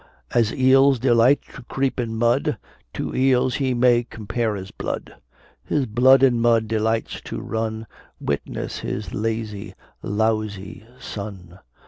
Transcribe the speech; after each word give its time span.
As 0.31 0.51
eels 0.51 0.97
delight 0.97 1.43
to 1.53 1.61
creep 1.61 1.99
in 1.99 2.15
mud, 2.15 2.57
To 2.95 3.15
eels 3.15 3.59
we 3.59 3.75
may 3.75 4.03
compare 4.03 4.55
his 4.55 4.71
blood; 4.71 5.13
His 5.63 5.85
blood 5.85 6.23
in 6.23 6.39
mud 6.39 6.67
delights 6.67 7.21
to 7.25 7.39
run; 7.39 7.85
Witness 8.19 8.79
his 8.79 9.13
lazy, 9.13 9.75
lousy 10.01 10.87
son! 10.99 11.59